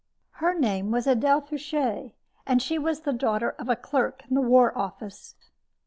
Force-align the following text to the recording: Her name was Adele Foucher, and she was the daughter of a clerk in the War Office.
Her 0.41 0.55
name 0.57 0.89
was 0.89 1.05
Adele 1.05 1.41
Foucher, 1.41 2.13
and 2.47 2.59
she 2.59 2.79
was 2.79 3.01
the 3.01 3.13
daughter 3.13 3.51
of 3.59 3.69
a 3.69 3.75
clerk 3.75 4.23
in 4.27 4.33
the 4.33 4.41
War 4.41 4.75
Office. 4.75 5.35